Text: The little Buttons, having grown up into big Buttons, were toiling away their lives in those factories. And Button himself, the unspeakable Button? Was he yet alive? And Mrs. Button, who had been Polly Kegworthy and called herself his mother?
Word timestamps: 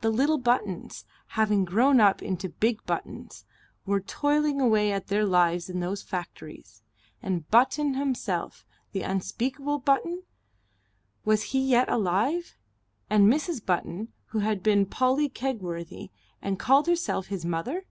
The 0.00 0.10
little 0.10 0.38
Buttons, 0.38 1.04
having 1.30 1.64
grown 1.64 1.98
up 1.98 2.22
into 2.22 2.48
big 2.50 2.86
Buttons, 2.86 3.44
were 3.84 3.98
toiling 3.98 4.60
away 4.60 4.96
their 4.96 5.24
lives 5.26 5.68
in 5.68 5.80
those 5.80 6.04
factories. 6.04 6.82
And 7.20 7.50
Button 7.50 7.94
himself, 7.94 8.64
the 8.92 9.02
unspeakable 9.02 9.80
Button? 9.80 10.22
Was 11.24 11.42
he 11.50 11.58
yet 11.58 11.88
alive? 11.88 12.56
And 13.10 13.26
Mrs. 13.26 13.66
Button, 13.66 14.12
who 14.26 14.38
had 14.38 14.62
been 14.62 14.86
Polly 14.86 15.28
Kegworthy 15.28 16.10
and 16.40 16.60
called 16.60 16.86
herself 16.86 17.26
his 17.26 17.44
mother? 17.44 17.86